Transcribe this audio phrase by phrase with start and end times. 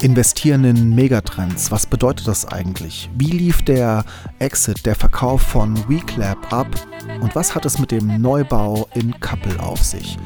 [0.00, 3.10] Investieren in Megatrends, was bedeutet das eigentlich?
[3.16, 4.04] Wie lief der
[4.38, 6.68] Exit, der Verkauf von WeClap ab?
[7.20, 10.16] Und was hat es mit dem Neubau in Kappel auf sich?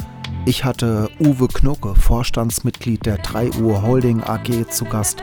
[0.45, 5.23] Ich hatte Uwe Knucke, Vorstandsmitglied der 3 Uhr Holding AG, zu Gast,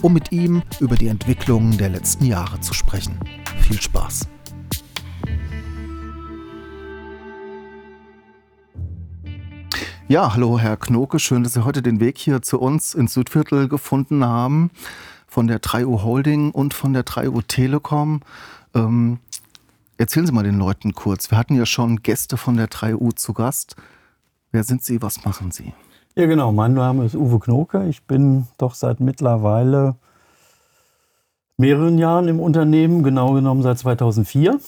[0.00, 3.20] um mit ihm über die Entwicklungen der letzten Jahre zu sprechen.
[3.60, 4.26] Viel Spaß!
[10.12, 13.66] Ja, hallo Herr Knoke, schön, dass Sie heute den Weg hier zu uns ins Südviertel
[13.66, 14.70] gefunden haben
[15.26, 18.20] von der 3U Holding und von der 3U Telekom.
[18.74, 19.20] Ähm,
[19.96, 21.30] erzählen Sie mal den Leuten kurz.
[21.30, 23.74] Wir hatten ja schon Gäste von der 3U zu Gast.
[24.50, 25.72] Wer sind Sie, was machen Sie?
[26.14, 26.52] Ja, genau.
[26.52, 27.88] Mein Name ist Uwe Knoke.
[27.88, 29.94] Ich bin doch seit mittlerweile
[31.56, 34.60] mehreren Jahren im Unternehmen, genau genommen seit 2004.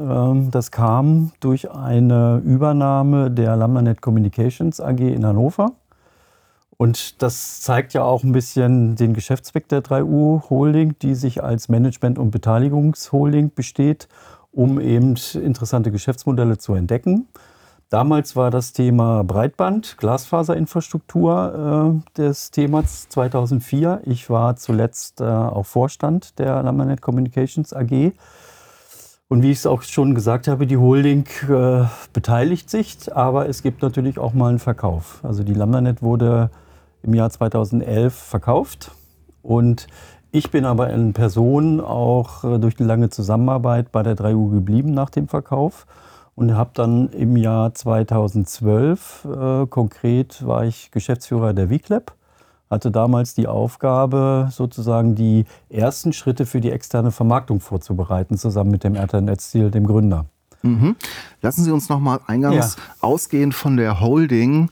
[0.00, 5.72] Ähm, das kam durch eine Übernahme der Lambernet Communications AG in Hannover.
[6.76, 11.68] Und das zeigt ja auch ein bisschen den Geschäftszweck der 3U Holding, die sich als
[11.68, 14.08] Management- und Beteiligungsholding besteht,
[14.50, 17.28] um eben interessante Geschäftsmodelle zu entdecken.
[17.90, 24.00] Damals war das Thema Breitband, Glasfaserinfrastruktur äh, des Themas 2004.
[24.04, 28.12] Ich war zuletzt äh, auch Vorstand der Lambernet Communications AG
[29.28, 33.62] und wie ich es auch schon gesagt habe, die Holding äh, beteiligt sich, aber es
[33.62, 35.20] gibt natürlich auch mal einen Verkauf.
[35.22, 36.50] Also die Lambernet wurde
[37.02, 38.92] im Jahr 2011 verkauft
[39.42, 39.86] und
[40.30, 44.92] ich bin aber in Person auch äh, durch die lange Zusammenarbeit bei der 3U geblieben
[44.92, 45.86] nach dem Verkauf
[46.34, 52.12] und habe dann im Jahr 2012 äh, konkret war ich Geschäftsführer der VCLAB
[52.74, 58.84] hatte damals die Aufgabe, sozusagen die ersten Schritte für die externe Vermarktung vorzubereiten, zusammen mit
[58.84, 60.26] dem Ethernet-Ziel, dem Gründer.
[60.62, 60.96] Mhm.
[61.40, 62.82] Lassen Sie uns noch mal eingangs ja.
[63.00, 64.70] ausgehend von der Holding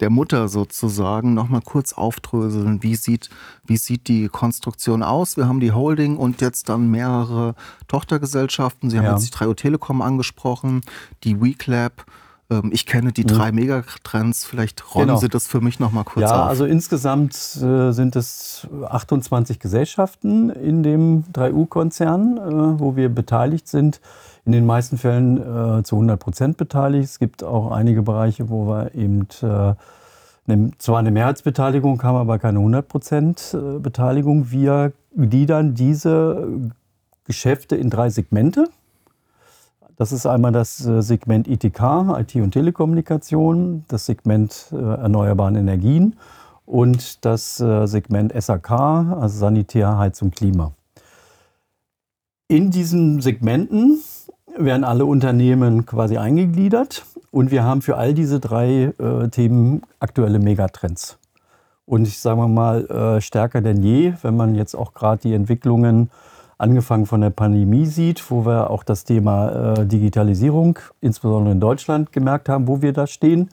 [0.00, 2.82] der Mutter sozusagen noch mal kurz aufdröseln.
[2.82, 3.30] Wie sieht,
[3.64, 5.36] wie sieht die Konstruktion aus?
[5.36, 7.54] Wir haben die Holding und jetzt dann mehrere
[7.88, 8.90] Tochtergesellschaften.
[8.90, 9.14] Sie haben ja.
[9.14, 10.82] jetzt die 3 Telekom angesprochen,
[11.24, 12.04] die WeClap.
[12.50, 13.56] Ähm, ich kenne die drei mhm.
[13.56, 14.44] Megatrends.
[14.44, 15.18] Vielleicht räumen genau.
[15.18, 16.36] Sie das für mich noch mal kurz ja, auf.
[16.36, 23.68] Ja, also insgesamt äh, sind es 28 Gesellschaften in dem 3U-Konzern, äh, wo wir beteiligt
[23.68, 24.00] sind.
[24.44, 27.04] In den meisten Fällen äh, zu 100 Prozent beteiligt.
[27.04, 29.76] Es gibt auch einige Bereiche, wo wir eben zwar
[30.98, 34.50] eine Mehrheitsbeteiligung haben, aber keine 100 Prozent Beteiligung.
[34.50, 36.48] Wir gliedern diese
[37.24, 38.70] Geschäfte in drei Segmente.
[39.98, 41.80] Das ist einmal das äh, Segment ITK,
[42.20, 46.14] IT und Telekommunikation, das Segment äh, erneuerbaren Energien
[46.66, 50.70] und das äh, Segment SAK, also Sanitär, Heizung, Klima.
[52.46, 53.98] In diesen Segmenten
[54.56, 60.38] werden alle Unternehmen quasi eingegliedert und wir haben für all diese drei äh, Themen aktuelle
[60.38, 61.18] Megatrends.
[61.86, 66.08] Und ich sage mal äh, stärker denn je, wenn man jetzt auch gerade die Entwicklungen
[66.58, 72.12] angefangen von der Pandemie sieht, wo wir auch das Thema äh, Digitalisierung, insbesondere in Deutschland,
[72.12, 73.48] gemerkt haben, wo wir da stehen,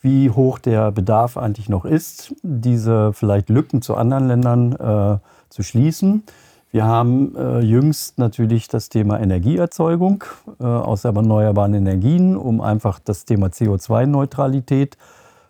[0.00, 5.18] wie hoch der Bedarf eigentlich noch ist, diese vielleicht Lücken zu anderen Ländern äh,
[5.50, 6.24] zu schließen.
[6.72, 10.24] Wir haben äh, jüngst natürlich das Thema Energieerzeugung
[10.60, 14.96] äh, aus erneuerbaren Energien, um einfach das Thema CO2-Neutralität,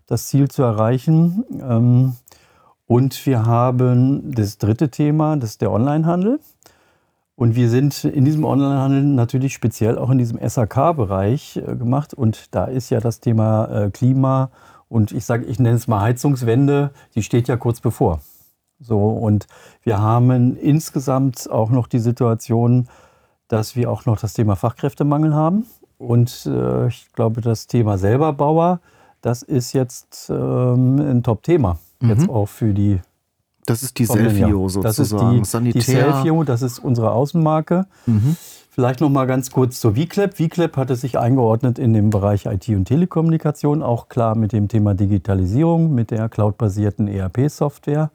[0.07, 1.45] das Ziel zu erreichen.
[1.61, 2.17] Ähm,
[2.87, 6.39] und wir haben das dritte Thema, das ist der Onlinehandel.
[7.37, 12.15] Und wir sind in diesem Onlinehandel natürlich speziell auch in diesem SAK-Bereich äh, gemacht.
[12.15, 14.51] Und da ist ja das Thema äh, Klima
[14.89, 18.21] und ich sage, ich nenne es mal Heizungswende, die steht ja kurz bevor.
[18.79, 19.47] So, und
[19.83, 22.89] wir haben insgesamt auch noch die Situation,
[23.49, 25.67] dass wir auch noch das Thema Fachkräftemangel haben.
[25.99, 28.81] Und äh, ich glaube, das Thema selber Bauer,
[29.23, 31.79] das ist jetzt ähm, ein Top-Thema.
[32.01, 32.09] Mhm.
[32.11, 33.01] Jetzt auch für die
[33.67, 34.83] das ist die Selfio sozusagen.
[34.83, 35.81] Das ist die, Sanitär.
[35.81, 37.87] die Selfio, das ist unsere Außenmarke.
[38.07, 38.37] Mhm.
[38.71, 40.37] Vielleicht noch mal ganz kurz zur VClap.
[40.37, 44.95] VClap hatte sich eingeordnet in dem Bereich IT und Telekommunikation, auch klar mit dem Thema
[44.95, 48.11] Digitalisierung, mit der cloudbasierten ERP-Software.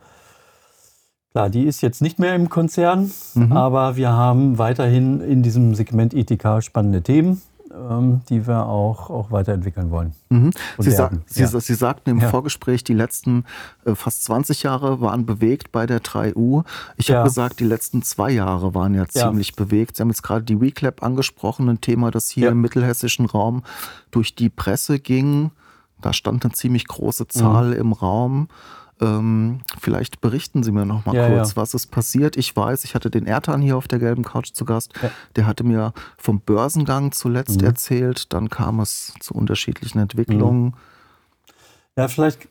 [1.32, 3.54] Klar, die ist jetzt nicht mehr im Konzern, mhm.
[3.54, 7.42] aber wir haben weiterhin in diesem Segment ITK spannende Themen.
[7.74, 10.14] Ähm, die wir auch, auch weiterentwickeln wollen.
[10.30, 10.52] Mhm.
[10.80, 11.48] Sie, sa Sie, ja.
[11.48, 12.30] Sie, sagten im ja.
[12.30, 13.46] Vorgespräch, die letzten
[13.86, 16.64] äh, fast 20 Jahre waren bewegt bei der 3U.
[16.98, 17.18] Ich ja.
[17.18, 19.98] habe gesagt, die letzten zwei Jahre waren ja ziemlich bewegt.
[19.98, 23.64] Sie haben jetzt gerade die WeClap angesprochen, ein Thema, das hier im mittelhessischen Raum
[24.12, 25.52] durch die Presse ging.
[26.02, 27.74] Da stand eine ziemlich große Zahl mhm.
[27.74, 28.48] im Raum.
[29.02, 31.56] Ähm, vielleicht berichten Sie mir noch mal ja, kurz, ja.
[31.56, 32.38] was ist passiert.
[32.38, 34.94] Ich weiß, ich hatte den Ertan hier auf der gelben Couch zu Gast.
[35.02, 35.10] Ja.
[35.36, 37.68] Der hatte mir vom Börsengang zuletzt mhm.
[37.68, 38.32] erzählt.
[38.32, 40.66] Dann kam es zu unterschiedlichen Entwicklungen.
[40.66, 40.74] Mhm.
[41.98, 42.48] Ja, vielleicht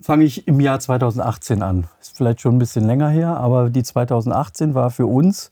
[0.00, 1.86] fange ich im Jahr 2018 an.
[2.00, 5.50] Ist vielleicht schon ein bisschen länger her, aber die 2018 war für uns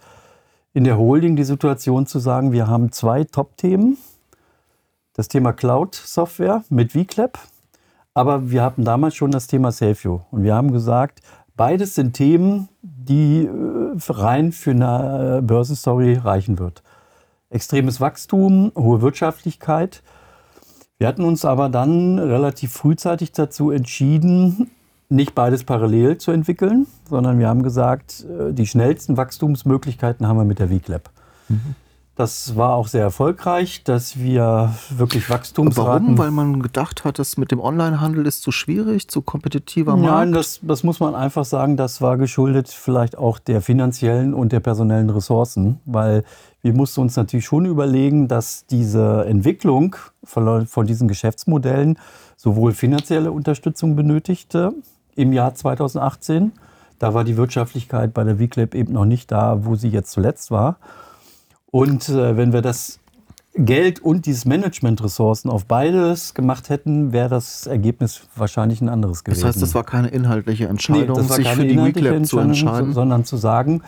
[0.74, 3.96] in der Holding die Situation zu sagen, wir haben zwei Top-Themen.
[5.14, 7.38] Das Thema Cloud-Software mit vClap
[8.14, 10.20] aber wir hatten damals schon das Thema SafeView.
[10.30, 11.20] Und wir haben gesagt,
[11.56, 16.82] beides sind Themen, die äh, rein für eine äh, Börsenstory reichen wird.
[17.50, 20.02] Extremes Wachstum, hohe Wirtschaftlichkeit.
[20.98, 24.70] Wir hatten uns aber dann relativ frühzeitig dazu entschieden,
[25.08, 30.44] nicht beides parallel zu entwickeln, sondern wir haben gesagt, äh, die schnellsten Wachstumsmöglichkeiten haben wir
[30.44, 31.10] mit der VClap.
[31.48, 31.74] Mhm.
[32.16, 36.08] Das war auch sehr erfolgreich, dass wir wirklich Wachstumsraten...
[36.08, 36.18] Warum?
[36.18, 40.04] Weil man gedacht hat, das mit dem Onlinehandel ist zu schwierig, zu kompetitiver Markt?
[40.04, 44.52] Nein, das, das muss man einfach sagen, das war geschuldet vielleicht auch der finanziellen und
[44.52, 46.24] der personellen Ressourcen, weil
[46.62, 51.98] wir mussten uns natürlich schon überlegen, dass diese Entwicklung von, von diesen Geschäftsmodellen
[52.36, 54.74] sowohl finanzielle Unterstützung benötigte
[55.14, 56.52] im Jahr 2018,
[56.98, 60.50] da war die Wirtschaftlichkeit bei der VClap eben noch nicht da, wo sie jetzt zuletzt
[60.50, 60.76] war,
[61.70, 63.00] und äh, wenn wir das
[63.54, 69.40] Geld und diese Management-Ressourcen auf beides gemacht hätten, wäre das Ergebnis wahrscheinlich ein anderes gewesen.
[69.40, 72.92] Das heißt, das war keine inhaltliche Entscheidung, nee, sich für die WeClap zu entscheiden?
[72.92, 73.82] Sondern zu sagen,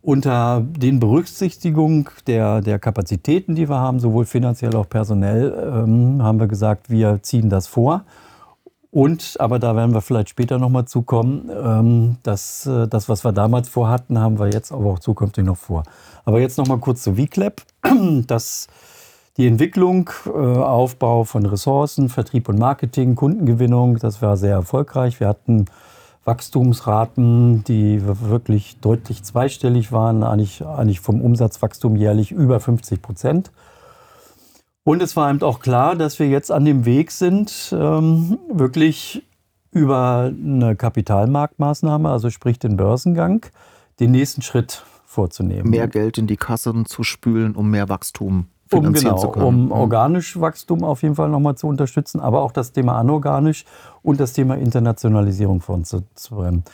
[0.00, 6.22] unter den Berücksichtigung der, der Kapazitäten, die wir haben, sowohl finanziell als auch personell, ähm,
[6.22, 8.04] haben wir gesagt, wir ziehen das vor.
[8.90, 13.32] Und, aber da werden wir vielleicht später nochmal zukommen, ähm, dass äh, das, was wir
[13.32, 15.82] damals vorhatten, haben wir jetzt aber auch zukünftig noch vor.
[16.24, 17.62] Aber jetzt nochmal kurz zu VClap.
[18.26, 18.68] Das,
[19.36, 25.20] die Entwicklung, äh, Aufbau von Ressourcen, Vertrieb und Marketing, Kundengewinnung, das war sehr erfolgreich.
[25.20, 25.66] Wir hatten
[26.24, 33.50] Wachstumsraten, die wirklich deutlich zweistellig waren, eigentlich, eigentlich vom Umsatzwachstum jährlich über 50 Prozent.
[34.84, 39.22] Und es war eben auch klar, dass wir jetzt an dem Weg sind, ähm, wirklich
[39.70, 43.44] über eine Kapitalmarktmaßnahme, also sprich den Börsengang,
[43.98, 45.70] den nächsten Schritt vorzunehmen.
[45.70, 49.46] Mehr Geld in die Kassen zu spülen, um mehr Wachstum finanzieren um, genau, zu können.
[49.46, 49.72] Um mhm.
[49.72, 53.64] organisch Wachstum auf jeden Fall nochmal zu unterstützen, aber auch das Thema anorganisch
[54.02, 56.64] und das Thema Internationalisierung voranzubringen.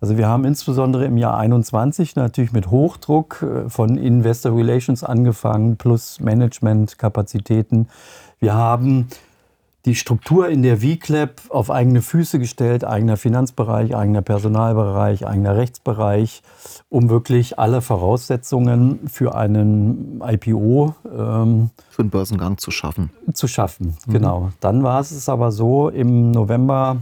[0.00, 5.76] Also wir haben insbesondere im Jahr 21 natürlich mit Hochdruck äh, von Investor Relations angefangen,
[5.76, 7.88] plus Management-Kapazitäten.
[8.38, 9.08] Wir haben
[9.86, 16.42] die Struktur in der VClap auf eigene Füße gestellt, eigener Finanzbereich, eigener Personalbereich, eigener Rechtsbereich,
[16.88, 23.10] um wirklich alle Voraussetzungen für einen IPO ähm, für einen Börsengang zu schaffen.
[23.32, 24.12] Zu schaffen, mhm.
[24.12, 24.50] genau.
[24.60, 26.98] Dann war es aber so, im November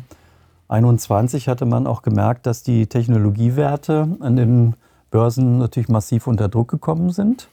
[0.69, 4.75] 2021 hatte man auch gemerkt, dass die Technologiewerte an den
[5.11, 7.49] Börsen natürlich massiv unter Druck gekommen sind.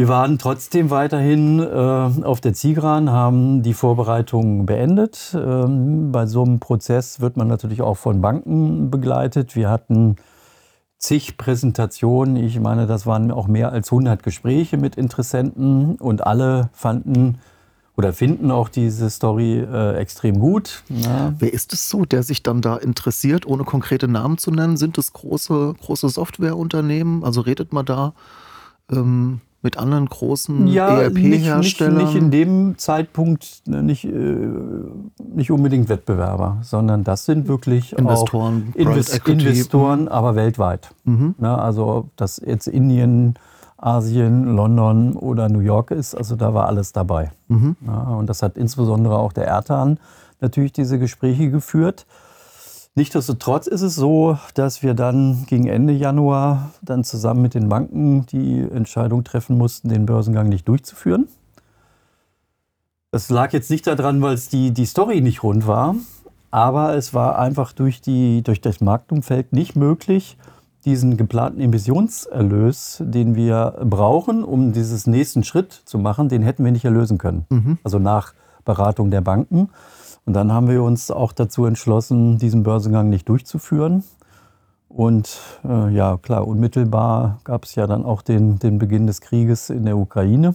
[0.00, 5.36] Wir waren trotzdem weiterhin äh, auf der Zielgeraden, haben die Vorbereitungen beendet.
[5.38, 9.56] Ähm, bei so einem Prozess wird man natürlich auch von Banken begleitet.
[9.56, 10.16] Wir hatten
[10.96, 12.36] zig Präsentationen.
[12.36, 17.36] Ich meine, das waren auch mehr als 100 Gespräche mit Interessenten und alle fanden
[17.94, 20.82] oder finden auch diese Story äh, extrem gut.
[20.88, 21.34] Ja.
[21.38, 24.78] Wer ist es so, der sich dann da interessiert, ohne konkrete Namen zu nennen?
[24.78, 27.22] Sind es große, große Softwareunternehmen?
[27.22, 28.14] Also redet man da
[28.90, 31.96] ähm, mit anderen großen ja, ERP-Herstellern?
[31.96, 34.48] Nicht, nicht, in dem Zeitpunkt ne, nicht, äh,
[35.34, 40.90] nicht unbedingt Wettbewerber, sondern das sind wirklich Investoren, Invest Investoren, aber weltweit.
[41.04, 41.34] Mhm.
[41.40, 43.34] Ja, also ob das jetzt Indien,
[43.76, 46.14] Asien, London oder New York ist.
[46.14, 47.32] Also da war alles dabei.
[47.48, 47.76] Mhm.
[47.86, 49.98] Ja, und das hat insbesondere auch der Ertan
[50.40, 52.06] natürlich diese Gespräche geführt.
[53.00, 58.26] Nichtsdestotrotz ist es so, dass wir dann gegen Ende Januar dann zusammen mit den Banken
[58.26, 61.26] die Entscheidung treffen mussten, den Börsengang nicht durchzuführen.
[63.10, 65.94] Das lag jetzt nicht daran, weil es die, die Story nicht rund war,
[66.50, 70.36] aber es war einfach durch, die, durch das Marktumfeld nicht möglich,
[70.84, 76.70] diesen geplanten Emissionserlös, den wir brauchen, um dieses nächsten Schritt zu machen, den hätten wir
[76.70, 77.46] nicht erlösen können.
[77.48, 77.78] Mhm.
[77.82, 78.34] Also nach
[78.66, 79.70] Beratung der Banken.
[80.26, 84.04] Und dann haben wir uns auch dazu entschlossen, diesen Börsengang nicht durchzuführen.
[84.88, 89.70] Und äh, ja, klar, unmittelbar gab es ja dann auch den, den Beginn des Krieges
[89.70, 90.54] in der Ukraine.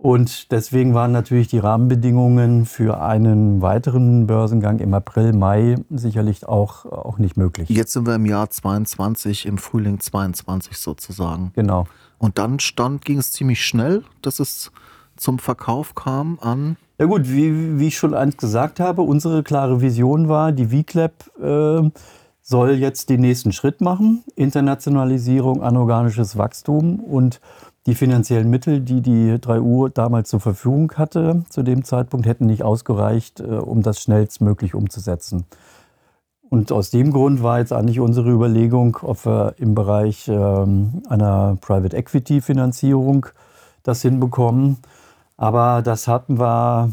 [0.00, 6.86] Und deswegen waren natürlich die Rahmenbedingungen für einen weiteren Börsengang im April, Mai sicherlich auch,
[6.86, 7.68] auch nicht möglich.
[7.68, 11.52] Jetzt sind wir im Jahr 22, im Frühling 22 sozusagen.
[11.54, 11.86] Genau.
[12.16, 14.72] Und dann stand, ging es ziemlich schnell, dass es
[15.20, 16.76] zum Verkauf kam an.
[16.98, 21.30] Ja gut, wie, wie ich schon eins gesagt habe, unsere klare Vision war, die VCLAP
[21.40, 21.90] äh,
[22.42, 24.24] soll jetzt den nächsten Schritt machen.
[24.34, 27.40] Internationalisierung, anorganisches Wachstum und
[27.86, 32.62] die finanziellen Mittel, die die 3U damals zur Verfügung hatte, zu dem Zeitpunkt hätten nicht
[32.62, 35.44] ausgereicht, äh, um das schnellstmöglich umzusetzen.
[36.50, 41.56] Und aus dem Grund war jetzt eigentlich unsere Überlegung, ob wir im Bereich ähm, einer
[41.60, 43.26] Private Equity Finanzierung
[43.84, 44.78] das hinbekommen.
[45.40, 46.92] Aber das hatten wir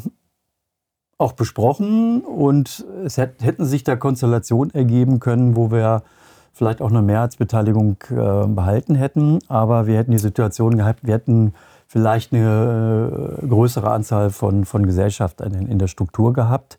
[1.18, 6.04] auch besprochen und es hätten sich da Konstellationen ergeben können, wo wir
[6.54, 9.39] vielleicht auch eine Mehrheitsbeteiligung äh, behalten hätten.
[9.50, 11.56] Aber wir hätten die Situation gehabt, wir hätten
[11.88, 16.77] vielleicht eine äh, größere Anzahl von, von Gesellschaften in, in der Struktur gehabt.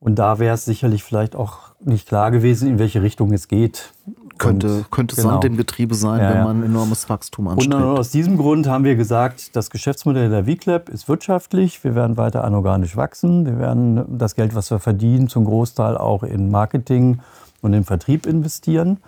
[0.00, 3.94] Und da wäre es sicherlich vielleicht auch nicht klar gewesen, in welche Richtung es geht.
[4.40, 5.32] Könnte, und, könnte genau.
[5.32, 7.74] Sand im Getriebe sein, ja, wenn man enormes Wachstum anstrebt.
[7.74, 11.84] Und aus diesem Grund haben wir gesagt, das Geschäftsmodell der VClap ist wirtschaftlich.
[11.84, 13.44] Wir werden weiter anorganisch wachsen.
[13.44, 17.20] Wir werden das Geld, was wir verdienen, zum Großteil auch in Marketing
[17.60, 18.98] und in Vertrieb investieren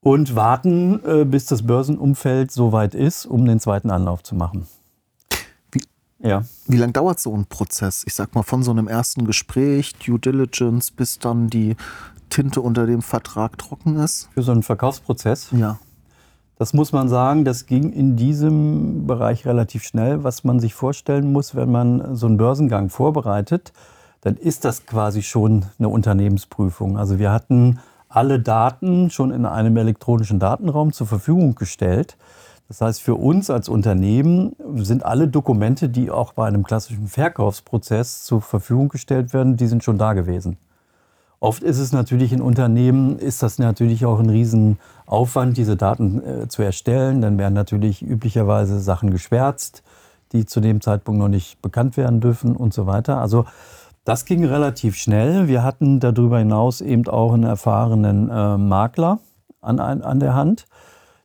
[0.00, 4.68] und warten, äh, bis das Börsenumfeld so weit ist, um den zweiten Anlauf zu machen.
[5.72, 5.82] Wie,
[6.20, 6.44] ja.
[6.68, 8.04] wie lange dauert so ein Prozess?
[8.06, 11.74] Ich sag mal, von so einem ersten Gespräch, Due Diligence, bis dann die
[12.34, 14.28] Tinte unter dem Vertrag trocken ist?
[14.34, 15.50] Für so einen Verkaufsprozess?
[15.52, 15.78] Ja.
[16.58, 20.24] Das muss man sagen, das ging in diesem Bereich relativ schnell.
[20.24, 23.72] Was man sich vorstellen muss, wenn man so einen Börsengang vorbereitet,
[24.22, 26.98] dann ist das quasi schon eine Unternehmensprüfung.
[26.98, 32.16] Also wir hatten alle Daten schon in einem elektronischen Datenraum zur Verfügung gestellt.
[32.66, 38.24] Das heißt, für uns als Unternehmen sind alle Dokumente, die auch bei einem klassischen Verkaufsprozess
[38.24, 40.56] zur Verfügung gestellt werden, die sind schon da gewesen.
[41.44, 46.48] Oft ist es natürlich in Unternehmen, ist das natürlich auch ein Riesenaufwand, diese Daten äh,
[46.48, 47.20] zu erstellen.
[47.20, 49.82] Dann werden natürlich üblicherweise Sachen geschwärzt,
[50.32, 53.18] die zu dem Zeitpunkt noch nicht bekannt werden dürfen und so weiter.
[53.18, 53.44] Also
[54.04, 55.46] das ging relativ schnell.
[55.46, 59.18] Wir hatten darüber hinaus eben auch einen erfahrenen äh, Makler
[59.60, 60.64] an, an der Hand,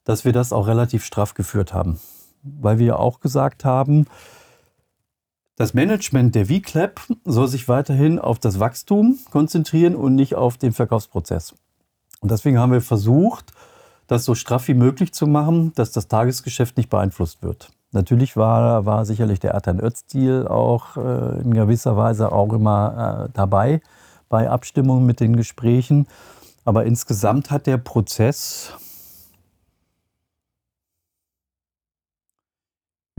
[0.03, 1.97] dass wir das auch relativ straff geführt haben.
[2.43, 4.05] Weil wir auch gesagt haben,
[5.59, 10.71] das Management der VClap soll sich weiterhin auf das Wachstum konzentrieren und nicht auf den
[10.71, 11.53] Verkaufsprozess.
[12.21, 13.51] Und deswegen haben wir versucht,
[14.07, 17.71] das so straff wie möglich zu machen, dass das Tagesgeschäft nicht beeinflusst wird.
[17.91, 23.31] Natürlich war, war sicherlich der Ertan Öztil auch äh, in gewisser Weise auch immer äh,
[23.33, 23.81] dabei
[24.29, 26.07] bei Abstimmungen mit den Gesprächen.
[26.63, 28.71] Aber insgesamt hat der Prozess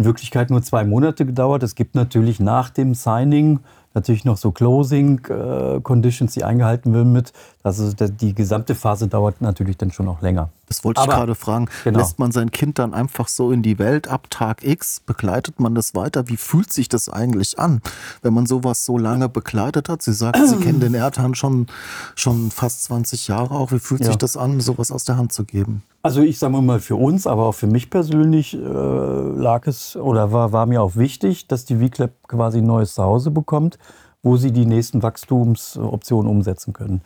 [0.01, 1.63] in Wirklichkeit nur zwei Monate gedauert.
[1.63, 3.61] Es gibt natürlich nach dem Signing
[3.93, 7.33] natürlich noch so Closing äh, Conditions, die eingehalten werden mit.
[7.63, 10.49] Also die gesamte Phase dauert natürlich dann schon noch länger.
[10.71, 11.69] Das wollte Aber, ich gerade fragen.
[11.83, 11.99] Genau.
[11.99, 15.01] Lässt man sein Kind dann einfach so in die Welt ab Tag X?
[15.01, 16.29] Begleitet man das weiter?
[16.29, 17.83] Wie fühlt sich das eigentlich an,
[18.23, 20.01] wenn man sowas so lange begleitet hat?
[20.01, 21.67] Sie sagten, Sie kennen den Erdhahn schon,
[22.15, 23.73] schon fast 20 Jahre auch.
[23.73, 24.07] Wie fühlt ja.
[24.07, 25.83] sich das an, sowas aus der Hand zu geben?
[26.03, 30.31] Also ich sage mal für uns, aber auch für mich persönlich äh, lag es oder
[30.31, 33.77] war, war mir auch wichtig, dass die VClap quasi ein neues Zuhause bekommt,
[34.23, 37.03] wo sie die nächsten Wachstumsoptionen umsetzen können.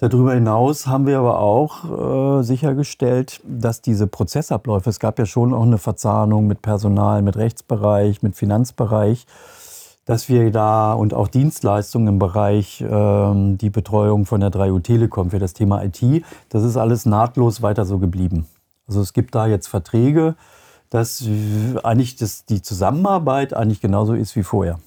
[0.00, 5.52] Darüber hinaus haben wir aber auch äh, sichergestellt, dass diese Prozessabläufe, es gab ja schon
[5.52, 9.26] auch eine Verzahnung mit Personal, mit Rechtsbereich, mit Finanzbereich,
[10.04, 15.30] dass wir da und auch Dienstleistungen im Bereich ähm, die Betreuung von der 3U Telekom
[15.30, 16.00] für das Thema IT,
[16.48, 18.46] das ist alles nahtlos weiter so geblieben.
[18.86, 20.36] Also es gibt da jetzt Verträge,
[20.90, 21.28] dass
[21.82, 24.78] eigentlich das, die Zusammenarbeit eigentlich genauso ist wie vorher.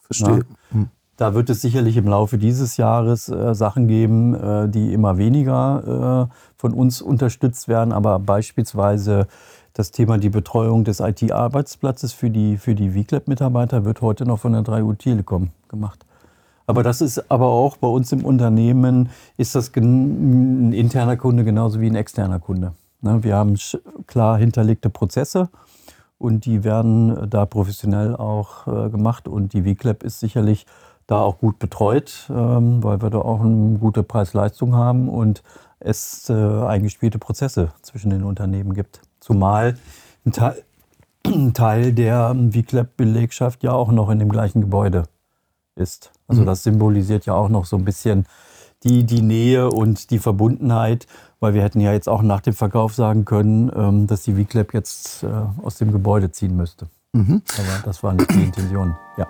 [0.00, 0.46] Verstehe.
[0.72, 0.88] Hm.
[1.20, 6.30] Da wird es sicherlich im Laufe dieses Jahres äh, Sachen geben, äh, die immer weniger
[6.30, 9.26] äh, von uns unterstützt werden, aber beispielsweise
[9.74, 14.54] das Thema die Betreuung des IT-Arbeitsplatzes für die, für die VClap-Mitarbeiter wird heute noch von
[14.54, 16.06] der 3U Telekom gemacht.
[16.66, 21.82] Aber das ist aber auch bei uns im Unternehmen, ist das ein interner Kunde genauso
[21.82, 22.72] wie ein externer Kunde.
[23.02, 23.56] Ne, wir haben
[24.06, 25.50] klar hinterlegte Prozesse
[26.16, 30.64] und die werden da professionell auch gemacht und die VClap ist sicherlich
[31.10, 35.42] da auch gut betreut, ähm, weil wir da auch eine gute Preis-Leistung haben und
[35.80, 39.00] es äh, eingespielte Prozesse zwischen den Unternehmen gibt.
[39.18, 39.76] Zumal
[40.24, 40.62] ein Teil,
[41.26, 45.04] ein Teil der VClap-Belegschaft ja auch noch in dem gleichen Gebäude
[45.74, 46.12] ist.
[46.28, 46.46] Also mhm.
[46.46, 48.26] das symbolisiert ja auch noch so ein bisschen
[48.84, 51.06] die, die Nähe und die Verbundenheit,
[51.40, 54.74] weil wir hätten ja jetzt auch nach dem Verkauf sagen können, ähm, dass die VClap
[54.74, 55.26] jetzt äh,
[55.62, 56.86] aus dem Gebäude ziehen müsste.
[57.12, 57.42] Mhm.
[57.58, 59.26] Aber das war nicht die Intention, ja.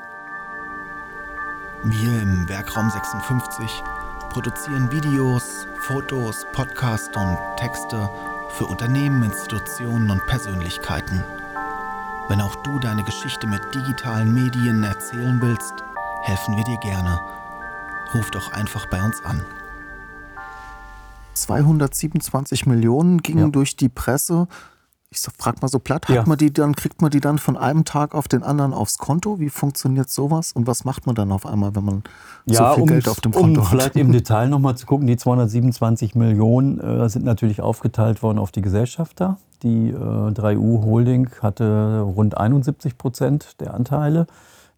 [1.82, 3.82] Wir im Werkraum 56
[4.28, 8.06] produzieren Videos, Fotos, Podcasts und Texte
[8.50, 11.24] für Unternehmen, Institutionen und Persönlichkeiten.
[12.28, 15.72] Wenn auch du deine Geschichte mit digitalen Medien erzählen willst,
[16.24, 17.18] helfen wir dir gerne.
[18.12, 19.42] Ruf doch einfach bei uns an.
[21.32, 23.48] 227 Millionen gingen ja.
[23.48, 24.48] durch die Presse.
[25.12, 26.24] Ich frag mal so platt, ja.
[26.24, 29.40] man die dann, kriegt man die dann von einem Tag auf den anderen aufs Konto?
[29.40, 30.52] Wie funktioniert sowas?
[30.52, 32.04] Und was macht man dann auf einmal, wenn man
[32.46, 33.70] ja, so viel um, Geld auf dem Konto um hat?
[33.70, 38.52] Vielleicht im Detail nochmal zu gucken, die 227 Millionen äh, sind natürlich aufgeteilt worden auf
[38.52, 39.38] die Gesellschafter.
[39.64, 44.28] Die äh, 3U Holding hatte rund 71 Prozent der Anteile.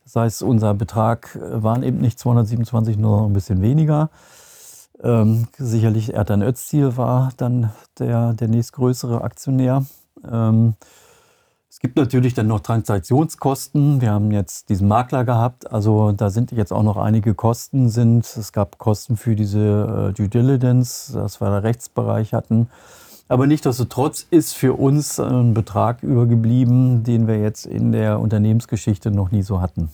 [0.05, 4.09] Das heißt, unser Betrag äh, waren eben nicht 227, nur ein bisschen weniger.
[5.03, 9.85] Ähm, sicherlich Erdan Öztil war dann der, der nächstgrößere Aktionär.
[10.31, 10.75] Ähm,
[11.69, 14.01] es gibt natürlich dann noch Transaktionskosten.
[14.01, 18.25] Wir haben jetzt diesen Makler gehabt, also da sind jetzt auch noch einige Kosten sind.
[18.25, 22.69] Es gab Kosten für diese äh, Due Diligence, das wir der Rechtsbereich hatten.
[23.29, 29.31] Aber nichtsdestotrotz ist für uns ein Betrag übergeblieben, den wir jetzt in der Unternehmensgeschichte noch
[29.31, 29.89] nie so hatten.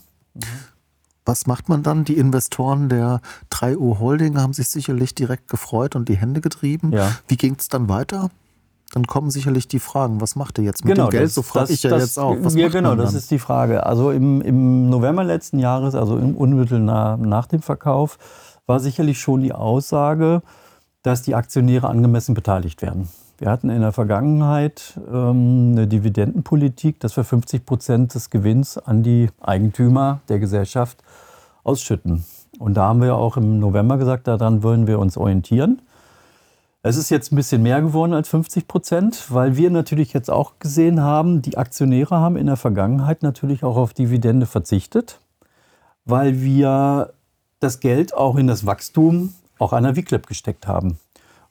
[1.25, 2.05] Was macht man dann?
[2.05, 3.21] Die Investoren der
[3.53, 6.91] 3U Holding haben sich sicherlich direkt gefreut und die Hände getrieben.
[6.93, 7.13] Ja.
[7.29, 8.31] Wie ging es dann weiter?
[8.93, 11.31] Dann kommen sicherlich die Fragen, was macht ihr jetzt mit genau, dem Geld?
[11.31, 12.37] so frage ich ja das, jetzt auch.
[12.41, 13.85] Was ja, genau, das ist die Frage.
[13.85, 18.19] Also im, im November letzten Jahres, also im unmittelbar nach dem Verkauf,
[18.67, 20.43] war sicherlich schon die Aussage,
[21.03, 23.09] dass die Aktionäre angemessen beteiligt werden.
[23.39, 29.03] Wir hatten in der Vergangenheit ähm, eine Dividendenpolitik, dass wir 50 Prozent des Gewinns an
[29.03, 30.99] die Eigentümer der Gesellschaft
[31.63, 32.25] ausschütten.
[32.59, 35.81] Und da haben wir auch im November gesagt, daran wollen wir uns orientieren.
[36.83, 40.61] Es ist jetzt ein bisschen mehr geworden als 50 Prozent, weil wir natürlich jetzt auch
[40.61, 45.19] gesehen haben, die Aktionäre haben in der Vergangenheit natürlich auch auf Dividende verzichtet,
[46.05, 47.15] weil wir
[47.59, 51.01] das Geld auch in das Wachstum auch einer VCLAP gesteckt haben.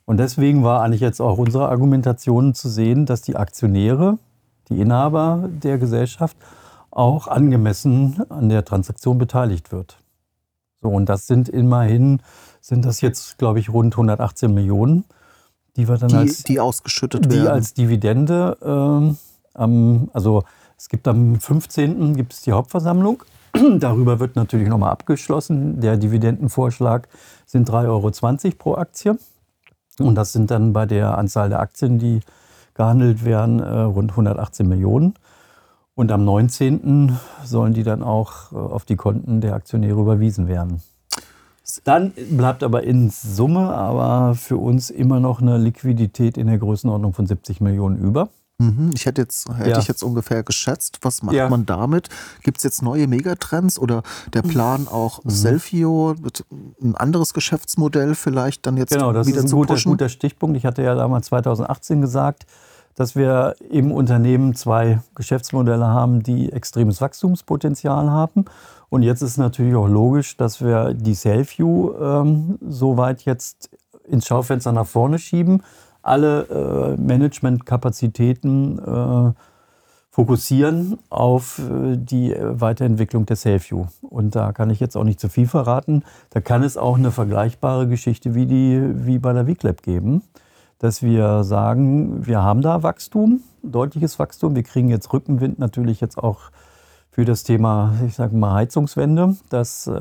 [0.06, 4.16] Und deswegen war eigentlich jetzt auch unsere Argumentation zu sehen, dass die Aktionäre,
[4.70, 6.38] die Inhaber der Gesellschaft,
[6.90, 9.98] auch angemessen an der Transaktion beteiligt wird.
[10.80, 12.22] So, und das sind immerhin,
[12.62, 15.04] sind das jetzt, glaube ich, rund 118 Millionen
[15.78, 17.48] die wir dann die, als die ausgeschüttet die werden.
[17.48, 18.58] als Dividende.
[18.62, 19.16] Ähm,
[19.54, 20.42] am, also
[20.76, 22.14] es gibt am 15.
[22.16, 23.22] gibt es die Hauptversammlung.
[23.78, 25.80] Darüber wird natürlich nochmal abgeschlossen.
[25.80, 27.08] Der Dividendenvorschlag
[27.46, 29.18] sind 3,20 Euro pro Aktie.
[30.00, 32.20] Und das sind dann bei der Anzahl der Aktien, die
[32.74, 35.14] gehandelt werden, äh, rund 118 Millionen.
[35.94, 37.18] Und am 19.
[37.44, 40.82] sollen die dann auch äh, auf die Konten der Aktionäre überwiesen werden.
[41.84, 47.12] Dann bleibt aber in Summe aber für uns immer noch eine Liquidität in der Größenordnung
[47.12, 48.30] von 70 Millionen über.
[48.60, 49.78] Mhm, ich hätte jetzt, hätte ja.
[49.78, 50.98] ich jetzt ungefähr geschätzt.
[51.02, 51.48] Was macht ja.
[51.48, 52.08] man damit?
[52.42, 54.02] Gibt es jetzt neue Megatrends oder
[54.32, 55.30] der Plan auch mhm.
[55.30, 56.16] Selfio,
[56.82, 60.56] ein anderes Geschäftsmodell vielleicht dann jetzt genau, das wieder ist ein zu guter, guter Stichpunkt.
[60.56, 62.46] Ich hatte ja damals 2018 gesagt,
[62.98, 68.46] dass wir im Unternehmen zwei Geschäftsmodelle haben, die extremes Wachstumspotenzial haben.
[68.88, 73.70] Und jetzt ist natürlich auch logisch, dass wir die Selfview ähm, soweit jetzt
[74.04, 75.62] ins Schaufenster nach vorne schieben,
[76.02, 79.32] alle äh, Managementkapazitäten äh,
[80.10, 83.86] fokussieren auf äh, die Weiterentwicklung der Selfview.
[84.02, 86.02] Und da kann ich jetzt auch nicht zu viel verraten.
[86.30, 90.22] Da kann es auch eine vergleichbare Geschichte wie, die, wie bei der VClap geben,
[90.78, 94.54] dass wir sagen, wir haben da Wachstum, deutliches Wachstum.
[94.54, 96.50] Wir kriegen jetzt Rückenwind natürlich jetzt auch
[97.10, 99.92] für das Thema, ich sage mal, Heizungswende, dass äh,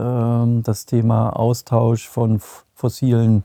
[0.62, 2.40] das Thema Austausch von
[2.76, 3.44] fossilen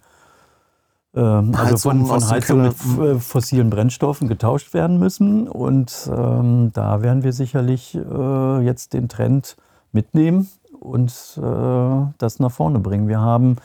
[1.15, 5.49] ähm, also von, von Heizung mit äh, fossilen Brennstoffen getauscht werden müssen.
[5.49, 9.57] Und ähm, da werden wir sicherlich äh, jetzt den Trend
[9.93, 10.49] mitnehmen
[10.81, 13.09] und äh, das nach vorne bringen.
[13.09, 13.57] Wir haben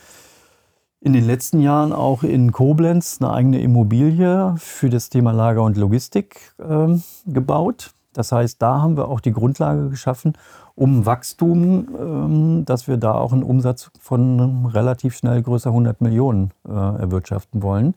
[1.00, 5.76] in den letzten Jahren auch in Koblenz eine eigene Immobilie für das Thema Lager und
[5.76, 7.92] Logistik ähm, gebaut.
[8.12, 10.32] Das heißt, da haben wir auch die Grundlage geschaffen,
[10.74, 16.50] um Wachstum, ähm, dass wir da auch einen Umsatz von relativ schnell größer 100 Millionen
[16.68, 17.94] äh, erwirtschaften wollen.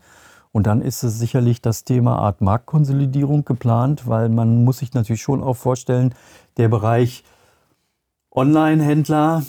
[0.52, 5.22] Und dann ist es sicherlich das Thema Art Marktkonsolidierung geplant, weil man muss sich natürlich
[5.22, 6.14] schon auch vorstellen,
[6.58, 7.24] der Bereich
[8.32, 9.44] Online-Händler,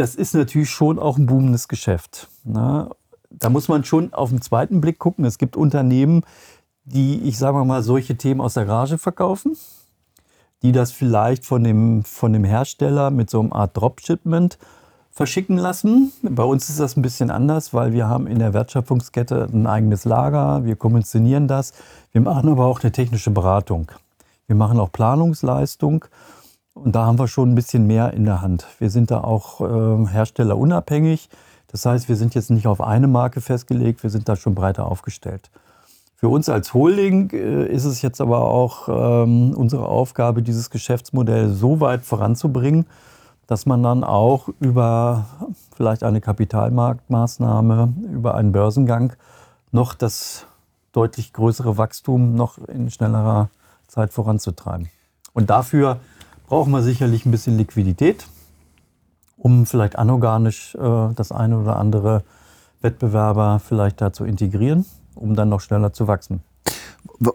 [0.00, 2.28] das ist natürlich schon auch ein boomendes Geschäft.
[2.44, 2.90] Ne?
[3.30, 5.24] Da muss man schon auf den zweiten Blick gucken.
[5.24, 6.22] Es gibt Unternehmen,
[6.84, 9.56] die, ich sage mal, solche Themen aus der Garage verkaufen
[10.62, 14.58] die das vielleicht von dem, von dem Hersteller mit so einer Art Dropshipment
[15.10, 16.12] verschicken lassen.
[16.22, 20.04] Bei uns ist das ein bisschen anders, weil wir haben in der Wertschöpfungskette ein eigenes
[20.04, 21.72] Lager, wir kommissionieren das,
[22.12, 23.90] wir machen aber auch eine technische Beratung.
[24.46, 26.04] Wir machen auch Planungsleistung.
[26.74, 28.66] Und da haben wir schon ein bisschen mehr in der Hand.
[28.78, 31.28] Wir sind da auch äh, herstellerunabhängig.
[31.68, 34.86] Das heißt, wir sind jetzt nicht auf eine Marke festgelegt, wir sind da schon breiter
[34.86, 35.50] aufgestellt.
[36.16, 41.48] Für uns als Holding äh, ist es jetzt aber auch ähm, unsere Aufgabe, dieses Geschäftsmodell
[41.48, 42.86] so weit voranzubringen,
[43.46, 45.26] dass man dann auch über
[45.74, 49.14] vielleicht eine Kapitalmarktmaßnahme, über einen Börsengang
[49.72, 50.46] noch das
[50.92, 53.48] deutlich größere Wachstum noch in schnellerer
[53.86, 54.88] Zeit voranzutreiben.
[55.32, 56.00] Und dafür
[56.50, 58.26] brauchen wir sicherlich ein bisschen Liquidität,
[59.38, 62.24] um vielleicht anorganisch äh, das eine oder andere
[62.82, 64.84] Wettbewerber vielleicht da zu integrieren,
[65.14, 66.42] um dann noch schneller zu wachsen.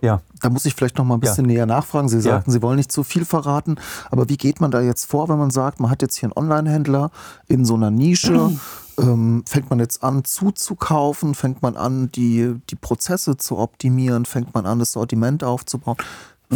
[0.02, 0.22] Ja.
[0.42, 1.54] Da muss ich vielleicht noch mal ein bisschen ja.
[1.54, 2.10] näher nachfragen.
[2.10, 2.54] Sie sagten, ja.
[2.54, 3.78] Sie wollen nicht zu viel verraten,
[4.12, 6.38] aber wie geht man da jetzt vor, wenn man sagt, man hat jetzt hier einen
[6.38, 7.10] Online-Händler
[7.48, 8.52] in so einer Nische?
[9.00, 11.36] ähm, fängt man jetzt an zuzukaufen?
[11.36, 14.26] Fängt man an, die, die Prozesse zu optimieren?
[14.26, 15.98] Fängt man an, das Sortiment aufzubauen?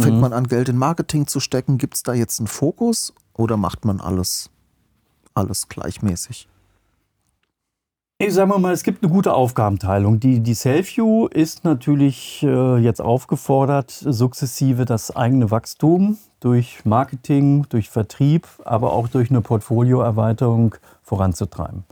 [0.00, 0.20] Fängt mhm.
[0.20, 1.78] man an, Geld in Marketing zu stecken?
[1.78, 4.50] Gibt es da jetzt einen Fokus oder macht man alles,
[5.34, 6.48] alles gleichmäßig?
[8.22, 10.20] Ich sage mal, es gibt eine gute Aufgabenteilung.
[10.20, 17.88] Die, die Selfview ist natürlich äh, jetzt aufgefordert, sukzessive das eigene Wachstum durch Marketing, durch
[17.88, 21.84] Vertrieb, aber auch durch eine Portfolioerweiterung voranzutreiben.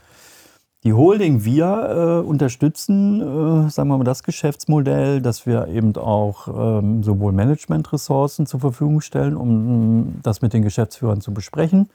[0.84, 6.46] Die Holding, wir äh, unterstützen, äh, sagen wir mal, das Geschäftsmodell, dass wir eben auch
[6.78, 11.90] ähm, sowohl Managementressourcen zur Verfügung stellen, um das mit den Geschäftsführern zu besprechen.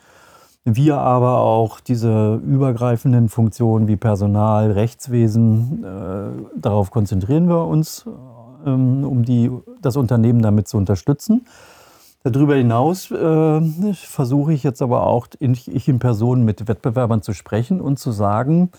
[0.65, 8.05] Wir aber auch diese übergreifenden Funktionen wie Personal, Rechtswesen, äh, darauf konzentrieren wir uns,
[8.65, 9.49] ähm, um die,
[9.81, 11.45] das Unternehmen damit zu unterstützen.
[12.23, 17.33] Darüber hinaus äh, versuche ich jetzt aber auch, in, ich in Person mit Wettbewerbern zu
[17.33, 18.71] sprechen und zu sagen,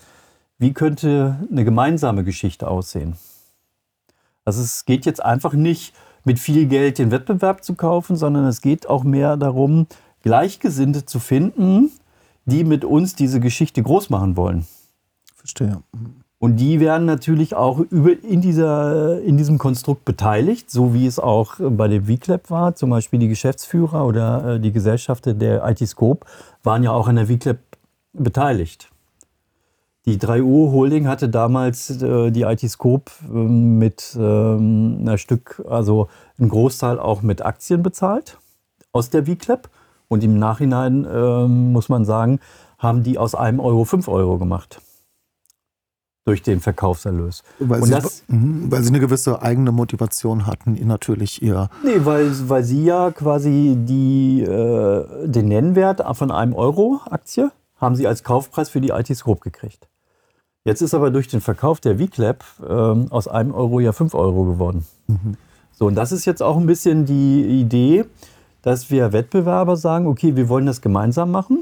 [0.57, 3.17] wie könnte eine gemeinsame Geschichte aussehen.
[4.45, 8.61] Also es geht jetzt einfach nicht mit viel Geld den Wettbewerb zu kaufen, sondern es
[8.61, 9.85] geht auch mehr darum,
[10.23, 11.91] Gleichgesinnte zu finden,
[12.45, 14.65] die mit uns diese Geschichte groß machen wollen.
[15.35, 15.83] Verstehe.
[16.37, 21.17] Und die werden natürlich auch über, in, dieser, in diesem Konstrukt beteiligt, so wie es
[21.17, 22.75] auch bei der VCLAB war.
[22.75, 26.25] Zum Beispiel die Geschäftsführer oder äh, die Gesellschafter der IT-Scope
[26.63, 27.57] waren ja auch an der VCLAB
[28.13, 28.89] beteiligt.
[30.05, 36.49] Die 3U Holding hatte damals äh, die IT-Scope äh, mit ähm, einer Stück, also einen
[36.49, 38.37] Großteil auch mit Aktien bezahlt
[38.91, 39.69] aus der VCLAB.
[40.09, 42.39] Und im Nachhinein ähm, muss man sagen,
[42.77, 44.79] haben die aus einem Euro fünf Euro gemacht
[46.25, 47.43] durch den Verkaufserlös.
[47.59, 51.69] Weil, sie, das, mhm, weil sie eine gewisse eigene Motivation hatten, natürlich ihr.
[51.83, 57.95] Nee, weil, weil sie ja quasi die, äh, den Nennwert von einem Euro Aktie haben
[57.95, 59.87] sie als Kaufpreis für die IT-Scope gekriegt.
[60.63, 64.45] Jetzt ist aber durch den Verkauf der VClap äh, aus einem Euro ja fünf Euro
[64.45, 64.85] geworden.
[65.07, 65.37] Mhm.
[65.71, 68.05] So, und das ist jetzt auch ein bisschen die Idee,
[68.63, 71.59] dass wir Wettbewerber sagen, okay, wir wollen das gemeinsam machen.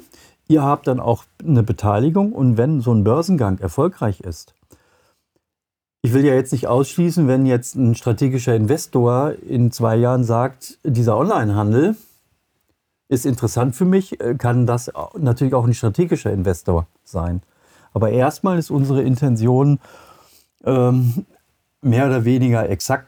[0.54, 4.54] Ihr habt dann auch eine Beteiligung und wenn so ein Börsengang erfolgreich ist,
[6.04, 10.78] ich will ja jetzt nicht ausschließen, wenn jetzt ein strategischer Investor in zwei Jahren sagt,
[10.84, 11.96] dieser Onlinehandel
[13.10, 17.42] ist interessant für mich, äh, kann das natürlich auch ein strategischer Investor sein.
[17.92, 19.80] Aber erstmal ist unsere Intention,
[20.66, 21.26] ähm,
[21.82, 23.08] mehr oder weniger exakt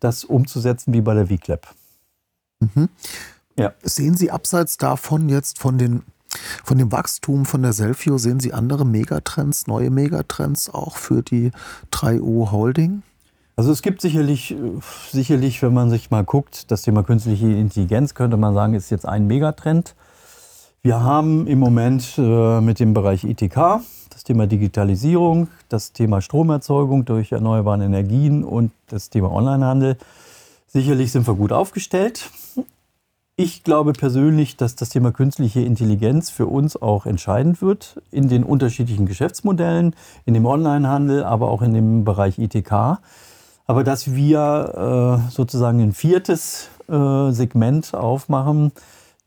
[0.00, 1.68] das umzusetzen wie bei der VClap.
[2.60, 2.88] Mhm.
[3.58, 3.74] Ja.
[3.82, 6.02] Sehen Sie abseits davon jetzt von den
[6.64, 11.50] von dem Wachstum von der Selfio sehen Sie andere Megatrends, neue Megatrends auch für die
[11.92, 13.02] 3U Holding?
[13.56, 14.54] Also es gibt sicherlich,
[15.10, 19.06] sicherlich, wenn man sich mal guckt, das Thema künstliche Intelligenz könnte man sagen, ist jetzt
[19.06, 19.96] ein Megatrend.
[20.82, 27.04] Wir haben im Moment äh, mit dem Bereich ITK das Thema Digitalisierung, das Thema Stromerzeugung
[27.04, 29.96] durch erneuerbare Energien und das Thema Onlinehandel.
[30.68, 32.30] Sicherlich sind wir gut aufgestellt.
[33.40, 38.42] Ich glaube persönlich, dass das Thema künstliche Intelligenz für uns auch entscheidend wird in den
[38.42, 39.94] unterschiedlichen Geschäftsmodellen,
[40.26, 42.98] in dem Onlinehandel, aber auch in dem Bereich ITK.
[43.64, 48.72] Aber dass wir äh, sozusagen ein viertes äh, Segment aufmachen,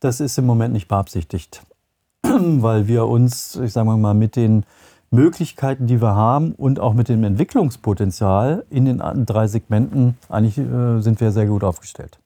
[0.00, 1.62] das ist im Moment nicht beabsichtigt,
[2.22, 4.66] weil wir uns, ich sage mal, mit den
[5.10, 11.00] Möglichkeiten, die wir haben und auch mit dem Entwicklungspotenzial in den drei Segmenten eigentlich äh,
[11.00, 12.18] sind wir sehr gut aufgestellt.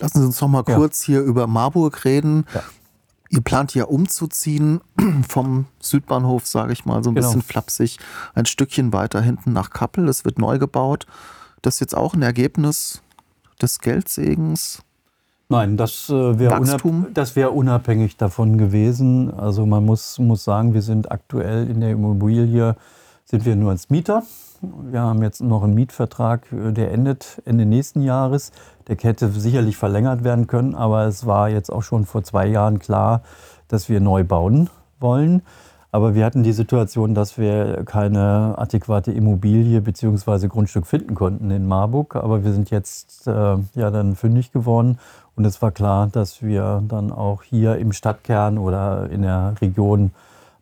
[0.00, 0.76] Lassen Sie uns noch mal ja.
[0.76, 2.44] kurz hier über Marburg reden.
[2.54, 2.62] Ja.
[3.30, 4.80] Ihr plant ja umzuziehen
[5.28, 7.26] vom Südbahnhof, sage ich mal, so ein genau.
[7.26, 7.98] bisschen flapsig,
[8.34, 10.08] ein Stückchen weiter hinten nach Kappel.
[10.08, 11.06] Es wird neu gebaut.
[11.62, 13.02] Das ist jetzt auch ein Ergebnis
[13.60, 14.82] des Geldsegens?
[15.50, 19.32] Nein, das äh, wäre unab wär unabhängig davon gewesen.
[19.32, 22.76] Also man muss, muss sagen, wir sind aktuell in der Immobilie
[23.28, 24.22] sind wir nur als Mieter.
[24.62, 28.52] Wir haben jetzt noch einen Mietvertrag, äh, der endet Ende nächsten Jahres.
[28.88, 32.78] Der hätte sicherlich verlängert werden können, aber es war jetzt auch schon vor zwei Jahren
[32.78, 33.22] klar,
[33.68, 35.42] dass wir neu bauen wollen.
[35.90, 40.48] Aber wir hatten die Situation, dass wir keine adäquate Immobilie bzw.
[40.48, 42.16] Grundstück finden konnten in Marburg.
[42.16, 44.98] Aber wir sind jetzt äh, ja dann fündig geworden
[45.36, 50.12] und es war klar, dass wir dann auch hier im Stadtkern oder in der Region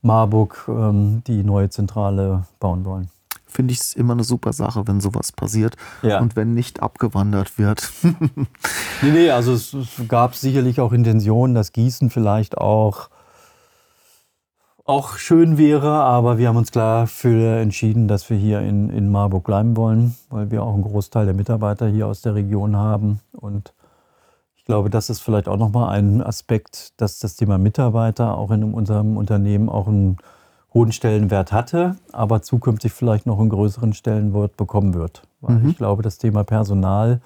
[0.07, 3.11] Marburg ähm, die neue Zentrale bauen wollen
[3.57, 6.21] finde ich es immer eine super Sache, wenn sowas passiert ja.
[6.21, 7.91] und wenn nicht abgewandert wird.
[8.03, 13.09] nee, nee, also es, es gab sicherlich auch Intentionen, dass Gießen vielleicht auch,
[14.85, 19.11] auch schön wäre, aber wir haben uns klar für entschieden, dass wir hier in, in
[19.11, 23.21] Marburg bleiben wollen, weil wir auch einen Großteil der Mitarbeiter hier aus der Region haben
[23.33, 23.73] und
[24.67, 29.17] glaube, das ist vielleicht auch nochmal ein Aspekt, dass das Thema Mitarbeiter auch in unserem
[29.17, 30.19] Unternehmen auch ein
[30.75, 35.23] hohen Stellenwert hatte, aber zukünftig vielleicht noch einen größeren Stellenwert bekommen wird.
[35.41, 35.71] Weil mhm.
[35.71, 37.21] ich glaube, das Thema Personal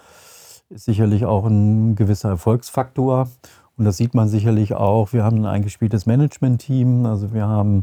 [0.68, 3.28] ist sicherlich auch ein gewisser Erfolgsfaktor.
[3.76, 5.12] Und das sieht man sicherlich auch.
[5.12, 7.06] Wir haben ein eingespieltes Management-Team.
[7.06, 7.82] Also wir haben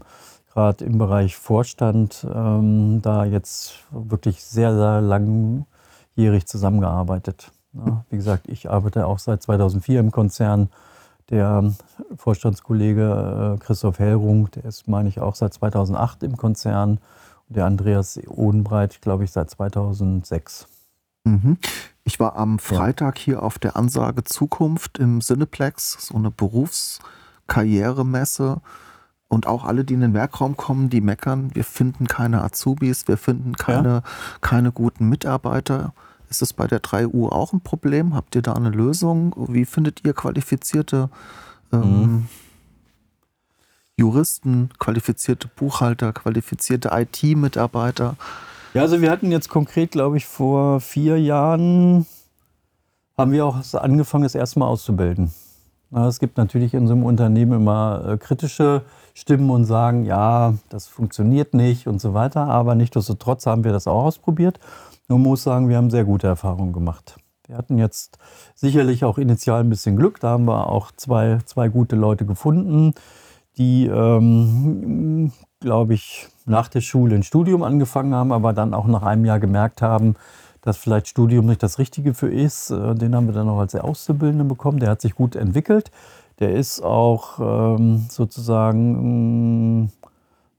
[0.54, 7.52] gerade im Bereich Vorstand ähm, da jetzt wirklich sehr, sehr langjährig zusammengearbeitet.
[8.10, 10.70] Wie gesagt, ich arbeite auch seit 2004 im Konzern
[11.30, 11.74] der
[12.16, 17.00] Vorstandskollege äh, Christoph Hellrung, der ist, meine ich, auch seit 2008 im Konzern.
[17.50, 20.68] Und der Andreas Odenbreit, glaube ich, seit 2006.
[21.26, 21.58] Mhm.
[22.04, 28.62] Ich war am Freitag hier auf der Ansage Zukunft im Cineplex, so eine Berufskarrieremesse.
[29.30, 33.18] Und auch alle, die in den Werkraum kommen, die meckern, wir finden keine Azubis, wir
[33.18, 34.02] finden keine, ja.
[34.40, 35.92] keine guten Mitarbeiter.
[36.30, 38.14] Ist das bei der 3U auch ein Problem?
[38.14, 39.34] Habt ihr da eine Lösung?
[39.48, 41.10] Wie findet ihr qualifizierte
[41.72, 42.28] ähm, mhm.
[43.96, 48.16] Juristen, qualifizierte Buchhalter, qualifizierte IT-Mitarbeiter?
[48.74, 52.06] Ja, also wir hatten jetzt konkret, glaube ich, vor vier Jahren
[53.18, 55.32] haben wir auch angefangen, es erstmal auszubilden.
[55.92, 60.88] Es gibt natürlich in so einem Unternehmen immer äh, kritische Stimmen und sagen, ja, das
[60.88, 62.42] funktioniert nicht und so weiter.
[62.42, 64.60] Aber nichtsdestotrotz haben wir das auch ausprobiert
[65.08, 67.18] man muss sagen, wir haben sehr gute Erfahrungen gemacht.
[67.48, 68.18] Wir hatten jetzt
[68.56, 70.20] sicherlich auch initial ein bisschen Glück.
[70.20, 72.94] Da haben wir auch zwei, zwei gute Leute gefunden,
[73.58, 79.04] die, ähm, glaube ich, nach der Schule ein Studium angefangen haben, aber dann auch nach
[79.04, 80.16] einem Jahr gemerkt haben,
[80.62, 82.70] dass vielleicht Studium nicht das Richtige für ist.
[82.70, 84.80] Äh, den haben wir dann auch als Auszubildenden bekommen.
[84.80, 85.90] Der hat sich gut entwickelt.
[86.40, 89.90] Der ist auch ähm, sozusagen ähm,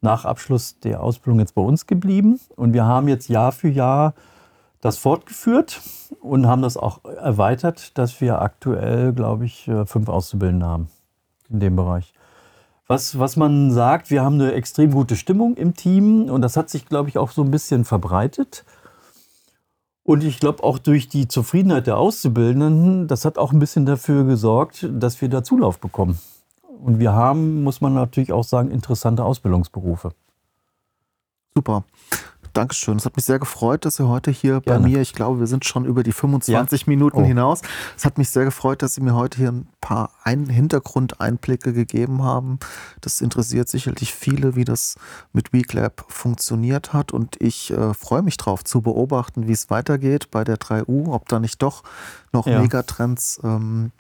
[0.01, 2.41] nach Abschluss der Ausbildung jetzt bei uns geblieben.
[2.57, 4.15] Und wir haben jetzt Jahr für Jahr
[4.81, 5.81] das fortgeführt
[6.21, 10.89] und haben das auch erweitert, dass wir aktuell, glaube ich, äh, fünf Auszubildende haben
[11.51, 12.13] in dem Bereich.
[12.87, 16.71] Was, was man sagt, wir haben eine extrem gute Stimmung im Team und das hat
[16.71, 18.65] sich, glaube ich, auch so ein bisschen verbreitet.
[20.05, 24.25] Und ich glaube auch durch die Zufriedenheit der Auszubildenden, das hat auch ein bisschen dafür
[24.25, 26.19] gesorgt, dass wir da Zulauf bekommen.
[26.83, 30.13] Und wir haben, muss man natürlich auch sagen, interessante Ausbildungsberufe.
[31.55, 31.85] Super.
[32.59, 32.97] Dankeschön.
[32.97, 34.83] Es hat mich sehr gefreut, dass Sie heute hier Gerne.
[34.83, 36.87] bei mir, ich glaube, wir sind schon über die 25 ja.
[36.89, 37.25] Minuten oh.
[37.25, 37.63] hinaus.
[37.97, 42.25] Es hat mich sehr gefreut, dass Sie mir heute hier ein paar ein Hintergrundeinblicke gegeben
[42.25, 42.59] haben.
[43.01, 44.97] Das interessiert sicherlich viele, wie das
[45.33, 47.13] mit WeClap funktioniert hat.
[47.13, 51.29] Und ich äh, freue mich darauf zu beobachten, wie es weitergeht bei der 3U, ob
[51.29, 51.85] da nicht doch
[52.33, 52.61] noch ja.
[52.61, 53.93] Megatrends ähm,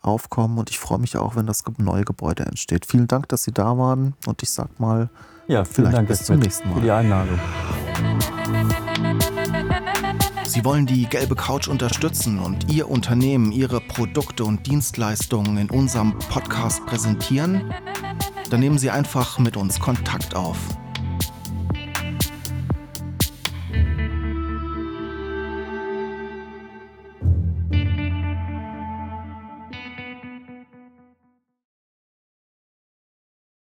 [0.00, 0.56] aufkommen.
[0.56, 2.86] Und ich freue mich auch, wenn das neue Gebäude entsteht.
[2.86, 4.14] Vielen Dank, dass Sie da waren.
[4.26, 5.10] Und ich sag mal,
[5.48, 6.76] ja, vielen Dank bis zum nächsten Mal.
[6.76, 7.38] Für die Einladung.
[10.46, 16.18] Sie wollen die gelbe Couch unterstützen und Ihr Unternehmen, Ihre Produkte und Dienstleistungen in unserem
[16.18, 17.74] Podcast präsentieren?
[18.50, 20.56] Dann nehmen Sie einfach mit uns Kontakt auf